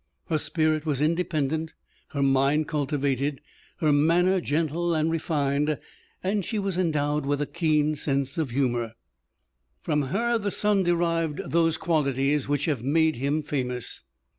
Her 0.29 0.39
spirit 0.39 0.83
was 0.83 0.99
independent, 0.99 1.73
her 2.07 2.23
mind 2.23 2.67
cultivated, 2.67 3.39
her 3.81 3.93
manner 3.93 4.41
gentle 4.41 4.95
and 4.95 5.11
refined, 5.11 5.77
and 6.23 6.43
she 6.43 6.57
was 6.57 6.75
endowed 6.75 7.23
with 7.23 7.39
a 7.39 7.45
keen 7.45 7.93
sense 7.93 8.39
of 8.39 8.49
humor. 8.49 8.93
From 9.83 10.01
her, 10.09 10.39
the 10.39 10.49
son 10.49 10.81
derived 10.81 11.51
those 11.51 11.77
qualities 11.77 12.47
which 12.49 12.65
have 12.65 12.81
made 12.83 13.17
him 13.17 13.43
famous. 13.43 14.01